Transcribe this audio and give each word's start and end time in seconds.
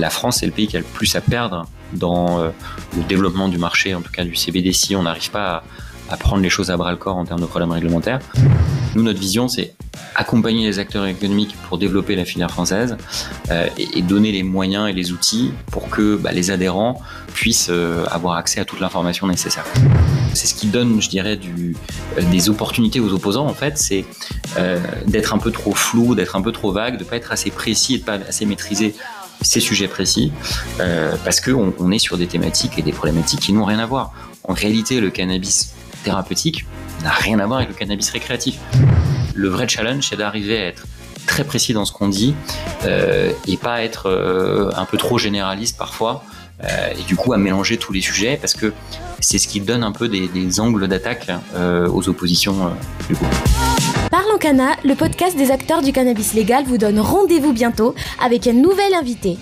la 0.00 0.10
France 0.10 0.42
est 0.42 0.46
le 0.46 0.52
pays 0.52 0.66
qui 0.66 0.76
a 0.76 0.80
le 0.80 0.86
plus 0.86 1.14
à 1.14 1.20
perdre 1.20 1.66
dans 1.92 2.38
le 2.38 3.02
développement 3.08 3.48
du 3.48 3.58
marché, 3.58 3.94
en 3.94 4.00
tout 4.00 4.12
cas 4.12 4.24
du 4.24 4.34
CBD, 4.34 4.72
si 4.72 4.94
on 4.96 5.02
n'arrive 5.02 5.30
pas 5.30 5.62
à 6.10 6.16
prendre 6.16 6.42
les 6.42 6.50
choses 6.50 6.70
à 6.70 6.76
bras 6.76 6.90
le 6.90 6.96
corps 6.96 7.16
en 7.16 7.24
termes 7.24 7.40
de 7.40 7.46
problèmes 7.46 7.70
réglementaires. 7.70 8.18
Nous, 8.94 9.02
notre 9.02 9.20
vision, 9.20 9.48
c'est 9.48 9.74
accompagner 10.16 10.66
les 10.66 10.78
acteurs 10.80 11.06
économiques 11.06 11.56
pour 11.68 11.78
développer 11.78 12.16
la 12.16 12.24
filière 12.24 12.50
française 12.50 12.96
euh, 13.50 13.68
et, 13.78 14.02
donner 14.02 14.32
les 14.32 14.42
moyens 14.42 14.88
et 14.88 14.92
les 14.92 15.12
outils 15.12 15.52
pour 15.70 15.88
que 15.88 16.16
bah, 16.16 16.32
les 16.32 16.50
adhérents 16.50 17.00
puissent 17.32 17.68
euh, 17.70 18.04
avoir 18.10 18.34
accès 18.36 18.60
à 18.60 18.64
toute 18.64 18.80
l'information 18.80 19.28
nécessaire. 19.28 19.64
C'est 20.34 20.48
ce 20.48 20.54
qui 20.54 20.66
donne, 20.66 21.00
je 21.00 21.08
dirais, 21.08 21.38
euh, 21.38 22.22
des 22.30 22.50
opportunités 22.50 22.98
aux 22.98 23.12
opposants, 23.12 23.46
en 23.46 23.54
fait, 23.54 23.78
c'est 23.78 24.04
d'être 25.06 25.32
un 25.32 25.38
peu 25.38 25.52
trop 25.52 25.74
flou, 25.74 26.14
d'être 26.16 26.34
un 26.34 26.42
peu 26.42 26.50
trop 26.50 26.72
vague, 26.72 26.98
de 26.98 27.04
ne 27.04 27.08
pas 27.08 27.16
être 27.16 27.30
assez 27.30 27.50
précis 27.50 27.94
et 27.94 27.98
de 27.98 28.04
pas 28.04 28.18
assez 28.28 28.44
maîtriser 28.46 28.94
ces 29.42 29.60
sujets 29.60 29.88
précis, 29.88 30.32
parce 31.24 31.40
qu'on 31.40 31.72
on 31.78 31.90
est 31.90 31.98
sur 31.98 32.18
des 32.18 32.26
thématiques 32.26 32.78
et 32.78 32.82
des 32.82 32.92
problématiques 32.92 33.40
qui 33.40 33.52
n'ont 33.52 33.64
rien 33.64 33.78
à 33.78 33.86
voir. 33.86 34.12
En 34.44 34.52
réalité, 34.52 35.00
le 35.00 35.10
cannabis 35.10 35.74
thérapeutique 36.04 36.66
n'a 37.02 37.10
rien 37.10 37.38
à 37.38 37.46
voir 37.46 37.58
avec 37.58 37.70
le 37.70 37.74
cannabis 37.74 38.10
récréatif. 38.10 38.58
Le 39.34 39.48
vrai 39.48 39.68
challenge, 39.68 40.08
c'est 40.08 40.16
d'arriver 40.16 40.58
à 40.58 40.66
être 40.66 40.86
très 41.26 41.44
précis 41.44 41.72
dans 41.72 41.84
ce 41.84 41.92
qu'on 41.92 42.08
dit 42.08 42.34
euh, 42.84 43.32
et 43.46 43.56
pas 43.56 43.82
être 43.82 44.06
euh, 44.06 44.70
un 44.76 44.84
peu 44.84 44.96
trop 44.96 45.18
généraliste 45.18 45.78
parfois 45.78 46.24
euh, 46.64 46.92
et 46.98 47.02
du 47.04 47.14
coup 47.14 47.32
à 47.32 47.38
mélanger 47.38 47.76
tous 47.76 47.92
les 47.92 48.00
sujets 48.00 48.36
parce 48.36 48.54
que 48.54 48.72
c'est 49.20 49.38
ce 49.38 49.46
qui 49.46 49.60
donne 49.60 49.84
un 49.84 49.92
peu 49.92 50.08
des, 50.08 50.28
des 50.28 50.60
angles 50.60 50.88
d'attaque 50.88 51.30
aux 51.92 52.08
oppositions 52.08 52.72
du 53.08 53.14
coup. 53.14 53.26
Parlons 54.22 54.36
Cana, 54.36 54.76
le 54.84 54.94
podcast 54.94 55.34
des 55.34 55.50
acteurs 55.50 55.80
du 55.80 55.92
cannabis 55.92 56.34
légal 56.34 56.64
vous 56.64 56.76
donne 56.76 57.00
rendez-vous 57.00 57.54
bientôt 57.54 57.94
avec 58.22 58.46
un 58.46 58.52
nouvel 58.52 58.92
invité. 58.92 59.38